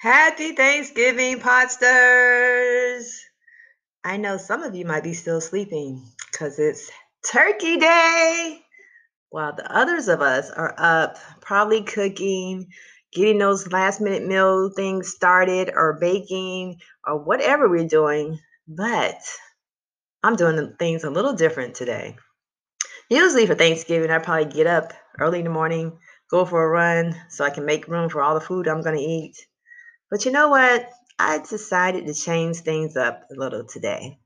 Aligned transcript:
Happy 0.00 0.52
Thanksgiving, 0.52 1.40
Podsters! 1.40 3.08
I 4.04 4.16
know 4.16 4.36
some 4.36 4.62
of 4.62 4.76
you 4.76 4.84
might 4.84 5.02
be 5.02 5.14
still 5.14 5.40
sleeping 5.40 6.06
because 6.30 6.60
it's 6.60 6.90
Turkey 7.32 7.78
Day, 7.78 8.60
while 9.30 9.56
the 9.56 9.70
others 9.76 10.06
of 10.06 10.22
us 10.22 10.50
are 10.50 10.74
up, 10.78 11.18
probably 11.40 11.82
cooking, 11.82 12.68
getting 13.12 13.38
those 13.38 13.72
last 13.72 14.00
minute 14.00 14.26
meal 14.26 14.70
things 14.74 15.08
started, 15.08 15.70
or 15.74 15.98
baking, 16.00 16.80
or 17.06 17.18
whatever 17.22 17.68
we're 17.68 17.88
doing. 17.88 18.38
But 18.66 19.20
I'm 20.22 20.36
doing 20.36 20.74
things 20.78 21.04
a 21.04 21.10
little 21.10 21.34
different 21.34 21.74
today. 21.74 22.16
Usually 23.10 23.46
for 23.46 23.54
Thanksgiving, 23.54 24.10
I 24.10 24.18
probably 24.18 24.52
get 24.52 24.66
up 24.66 24.92
early 25.18 25.38
in 25.38 25.44
the 25.44 25.50
morning, 25.50 25.98
go 26.30 26.44
for 26.44 26.64
a 26.64 26.68
run 26.68 27.14
so 27.30 27.44
I 27.44 27.50
can 27.50 27.64
make 27.64 27.88
room 27.88 28.10
for 28.10 28.22
all 28.22 28.34
the 28.34 28.40
food 28.40 28.68
I'm 28.68 28.82
going 28.82 28.96
to 28.96 29.02
eat 29.02 29.36
but 30.10 30.24
you 30.24 30.32
know 30.32 30.48
what? 30.48 30.88
I 31.18 31.38
decided 31.38 32.06
to 32.06 32.14
change 32.14 32.58
things 32.58 32.96
up 32.96 33.24
a 33.30 33.34
little 33.38 33.64
today. 33.64 34.18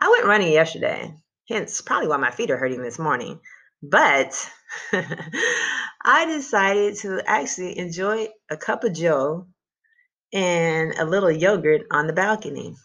I 0.00 0.08
went 0.10 0.24
running 0.24 0.52
yesterday, 0.52 1.14
hence 1.48 1.80
probably 1.80 2.08
why 2.08 2.16
my 2.16 2.30
feet 2.30 2.50
are 2.50 2.56
hurting 2.56 2.82
this 2.82 2.98
morning. 2.98 3.40
But 3.82 4.50
I 6.04 6.26
decided 6.26 6.96
to 6.98 7.22
actually 7.26 7.78
enjoy 7.78 8.28
a 8.50 8.56
cup 8.56 8.84
of 8.84 8.92
joe 8.92 9.46
and 10.32 10.94
a 10.94 11.04
little 11.04 11.30
yogurt 11.30 11.82
on 11.90 12.06
the 12.06 12.12
balcony. 12.12 12.76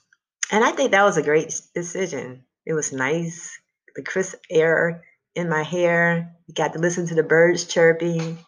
And 0.51 0.63
I 0.63 0.71
think 0.71 0.91
that 0.91 1.03
was 1.03 1.17
a 1.17 1.23
great 1.23 1.59
decision. 1.73 2.45
It 2.66 2.73
was 2.73 2.93
nice, 2.93 3.57
the 3.95 4.03
crisp 4.03 4.38
air 4.49 5.03
in 5.35 5.49
my 5.49 5.63
hair. 5.63 6.35
You 6.47 6.53
got 6.53 6.73
to 6.73 6.79
listen 6.79 7.07
to 7.07 7.16
the 7.16 7.23
birds 7.23 7.66
chirping, 7.66 8.39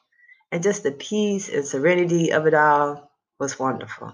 and 0.52 0.64
just 0.64 0.84
the 0.84 0.92
peace 0.92 1.50
and 1.50 1.66
serenity 1.66 2.32
of 2.32 2.48
it 2.48 2.54
all 2.54 3.12
was 3.40 3.60
wonderful. 3.60 4.14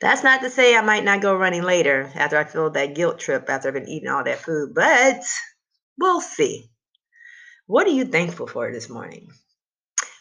That's 0.00 0.22
not 0.22 0.42
to 0.42 0.50
say 0.50 0.76
I 0.76 0.82
might 0.82 1.04
not 1.04 1.22
go 1.22 1.36
running 1.36 1.62
later 1.62 2.10
after 2.14 2.36
I 2.36 2.44
feel 2.44 2.70
that 2.70 2.94
guilt 2.94 3.18
trip 3.18 3.48
after 3.48 3.68
I've 3.68 3.74
been 3.74 3.88
eating 3.88 4.08
all 4.08 4.22
that 4.22 4.38
food, 4.38 4.74
but 4.74 5.22
we'll 5.98 6.20
see. 6.20 6.70
What 7.68 7.86
are 7.86 7.90
you 7.90 8.06
thankful 8.06 8.46
for 8.46 8.72
this 8.72 8.88
morning? 8.88 9.28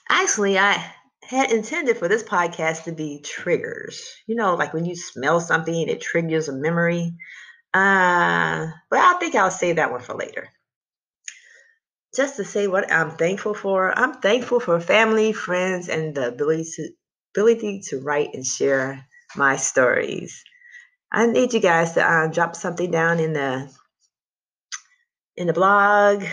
Actually, 0.10 0.60
I 0.60 0.84
had 1.24 1.50
intended 1.50 1.96
for 1.96 2.10
this 2.10 2.22
podcast 2.22 2.84
to 2.84 2.92
be 2.92 3.22
triggers. 3.24 4.06
You 4.28 4.36
know, 4.36 4.56
like 4.56 4.74
when 4.74 4.84
you 4.84 4.98
smell 4.98 5.40
something, 5.40 5.88
it 5.88 6.02
triggers 6.02 6.50
a 6.50 6.54
memory. 6.54 7.16
Uh, 7.74 8.68
but 8.90 9.00
I 9.00 9.14
think 9.18 9.36
I'll 9.36 9.50
save 9.50 9.78
that 9.78 9.94
one 9.94 10.02
for 10.02 10.14
later. 10.14 10.50
Just 12.14 12.36
to 12.36 12.44
say 12.44 12.68
what 12.68 12.92
I'm 12.92 13.12
thankful 13.12 13.54
for, 13.54 13.98
I'm 13.98 14.16
thankful 14.16 14.60
for 14.60 14.82
family, 14.82 15.32
friends, 15.32 15.88
and 15.88 16.14
the 16.14 16.28
ability 16.28 16.66
to 16.76 16.90
ability 17.34 17.84
to 17.88 18.02
write 18.02 18.34
and 18.34 18.46
share 18.46 19.08
my 19.38 19.56
stories. 19.56 20.44
I 21.14 21.28
need 21.28 21.54
you 21.54 21.62
guys 21.62 21.94
to 21.94 22.04
uh, 22.04 22.28
drop 22.28 22.58
something 22.58 22.92
down 22.92 23.22
in 23.22 23.32
the 23.32 23.74
in 25.38 25.48
the 25.48 25.54
blog, 25.54 26.26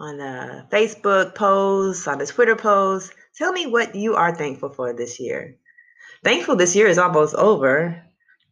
on 0.00 0.18
the 0.18 0.66
Facebook 0.70 1.34
post, 1.34 2.06
on 2.06 2.18
the 2.18 2.26
Twitter 2.26 2.56
post. 2.56 3.12
Tell 3.36 3.52
me 3.52 3.66
what 3.66 3.94
you 3.94 4.14
are 4.14 4.34
thankful 4.34 4.70
for 4.70 4.92
this 4.92 5.18
year. 5.20 5.56
Thankful 6.24 6.56
this 6.56 6.74
year 6.74 6.86
is 6.86 6.98
almost 6.98 7.34
over. 7.34 8.02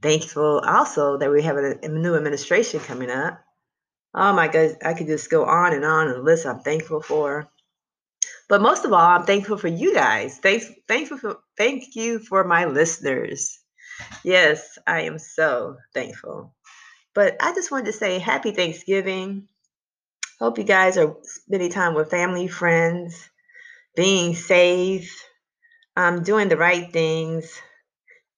Thankful 0.03 0.61
also 0.61 1.19
that 1.19 1.31
we 1.31 1.43
have 1.43 1.57
a, 1.57 1.79
a 1.83 1.89
new 1.89 2.15
administration 2.15 2.81
coming 2.81 3.11
up. 3.11 3.41
Oh 4.15 4.33
my 4.33 4.49
God, 4.49 4.77
I 4.85 4.95
could 4.95 5.07
just 5.07 5.31
go 5.31 5.45
on 5.45 5.73
and 5.73 5.85
on 5.85 6.09
and 6.09 6.25
list 6.25 6.47
I'm 6.47 6.61
thankful 6.61 7.03
for. 7.03 7.49
But 8.49 8.63
most 8.63 8.85
of 8.85 8.93
all, 8.93 9.01
I'm 9.01 9.27
thankful 9.27 9.59
for 9.59 9.69
you 9.69 9.93
guys. 9.93 10.39
Thanks, 10.39 10.71
thankful 10.87 11.19
for, 11.19 11.39
thank 11.59 11.97
you 11.97 12.21
for 12.21 12.45
my 12.45 12.67
listeners. 12.67 13.59
Yes, 14.23 14.79
I 14.87 15.03
am 15.03 15.19
so 15.19 15.77
thankful. 15.93 16.55
But 17.15 17.37
I 17.41 17.55
just 17.55 17.71
wanted 17.71 17.87
to 17.87 17.93
say 17.93 18.19
happy 18.19 18.53
Thanksgiving. 18.53 19.49
Hope 20.39 20.59
you 20.59 20.65
guys 20.65 20.99
are 20.99 21.17
spending 21.23 21.71
time 21.71 21.95
with 21.95 22.11
family, 22.11 22.47
friends, 22.47 23.29
being 23.95 24.35
safe, 24.35 25.25
um, 25.97 26.23
doing 26.23 26.49
the 26.49 26.59
right 26.59 26.93
things. 26.93 27.61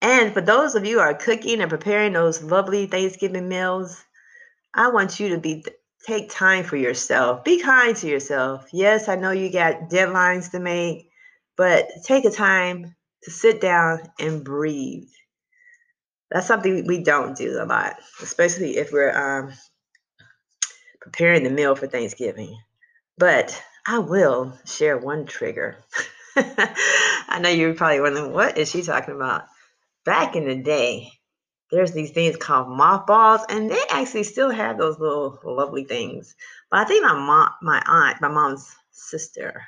And 0.00 0.32
for 0.32 0.40
those 0.40 0.76
of 0.76 0.86
you 0.86 0.96
who 0.96 1.00
are 1.00 1.14
cooking 1.14 1.60
and 1.60 1.68
preparing 1.68 2.12
those 2.12 2.42
lovely 2.42 2.86
Thanksgiving 2.86 3.48
meals, 3.48 4.04
I 4.72 4.90
want 4.90 5.18
you 5.18 5.30
to 5.30 5.38
be 5.38 5.64
take 6.06 6.30
time 6.30 6.62
for 6.62 6.76
yourself. 6.76 7.42
Be 7.42 7.60
kind 7.60 7.96
to 7.96 8.08
yourself. 8.08 8.68
Yes, 8.72 9.08
I 9.08 9.16
know 9.16 9.32
you 9.32 9.52
got 9.52 9.90
deadlines 9.90 10.52
to 10.52 10.60
make, 10.60 11.10
but 11.56 11.88
take 12.04 12.24
a 12.24 12.30
time 12.30 12.94
to 13.24 13.30
sit 13.32 13.60
down 13.60 14.02
and 14.20 14.44
breathe. 14.44 15.08
That's 16.30 16.46
something 16.46 16.86
we 16.86 17.02
don't 17.02 17.36
do 17.36 17.60
a 17.60 17.64
lot, 17.64 17.96
especially 18.22 18.76
if 18.76 18.92
we're 18.92 19.10
um, 19.10 19.52
preparing 21.10 21.42
the 21.42 21.50
meal 21.50 21.74
for 21.74 21.86
Thanksgiving. 21.86 22.58
But 23.16 23.60
I 23.86 23.98
will 23.98 24.52
share 24.66 24.98
one 24.98 25.24
trigger. 25.24 25.82
I 26.36 27.38
know 27.40 27.48
you're 27.48 27.74
probably 27.74 28.00
wondering, 28.00 28.32
what 28.32 28.58
is 28.58 28.70
she 28.70 28.82
talking 28.82 29.14
about? 29.14 29.44
Back 30.04 30.36
in 30.36 30.46
the 30.46 30.56
day, 30.56 31.10
there's 31.70 31.92
these 31.92 32.10
things 32.10 32.36
called 32.36 32.68
mothballs, 32.68 33.40
and 33.48 33.70
they 33.70 33.80
actually 33.90 34.24
still 34.24 34.50
have 34.50 34.76
those 34.76 34.98
little 34.98 35.38
lovely 35.44 35.84
things. 35.84 36.36
But 36.70 36.80
I 36.80 36.84
think 36.84 37.02
my 37.02 37.14
mom, 37.14 37.50
my 37.62 37.82
aunt, 37.86 38.20
my 38.20 38.28
mom's 38.28 38.70
sister, 38.90 39.62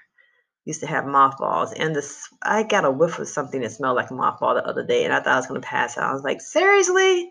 used 0.67 0.81
to 0.81 0.87
have 0.87 1.07
mothballs, 1.07 1.73
and 1.73 1.97
this 1.97 2.29
I 2.43 2.63
got 2.63 2.85
a 2.85 2.91
whiff 2.91 3.19
of 3.19 3.29
something 3.29 3.63
that 3.63 3.73
smelled 3.73 3.97
like 3.97 4.11
a 4.11 4.15
mothball 4.15 4.55
the 4.55 4.67
other 4.67 4.87
day, 4.87 5.05
and 5.05 5.13
I 5.13 5.21
thought 5.21 5.35
I 5.35 5.37
was 5.37 5.47
gonna 5.47 5.61
pass 5.61 5.97
out. 5.97 6.11
I 6.11 6.13
was 6.13 6.23
like, 6.23 6.41
seriously? 6.41 7.31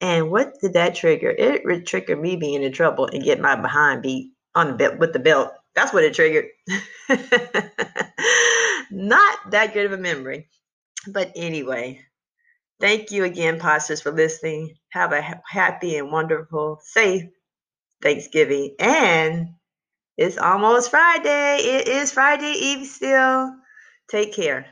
And 0.00 0.30
what 0.30 0.54
did 0.60 0.74
that 0.74 0.94
trigger? 0.94 1.30
It 1.30 1.86
triggered 1.86 2.20
me 2.20 2.36
being 2.36 2.62
in 2.62 2.72
trouble 2.72 3.06
and 3.06 3.24
get 3.24 3.40
my 3.40 3.56
behind 3.56 4.02
beat 4.02 4.32
on 4.54 4.68
the 4.68 4.74
belt 4.74 4.98
with 4.98 5.12
the 5.12 5.18
belt. 5.18 5.52
That's 5.74 5.92
what 5.92 6.04
it 6.04 6.14
triggered. 6.14 6.46
Not 8.90 9.50
that 9.50 9.72
good 9.74 9.86
of 9.86 9.92
a 9.92 9.98
memory. 9.98 10.48
But 11.08 11.32
anyway, 11.36 12.00
Thank 12.80 13.10
you 13.10 13.24
again, 13.24 13.58
Podsters, 13.58 14.02
for 14.02 14.12
listening. 14.12 14.74
Have 14.90 15.12
a 15.12 15.40
happy 15.48 15.96
and 15.96 16.12
wonderful, 16.12 16.80
safe 16.82 17.24
Thanksgiving. 18.02 18.76
And 18.80 19.48
it's 20.16 20.38
almost 20.38 20.90
Friday. 20.90 21.58
It 21.58 21.88
is 21.88 22.12
Friday 22.12 22.52
Eve 22.52 22.86
still. 22.86 23.54
Take 24.10 24.34
care. 24.34 24.66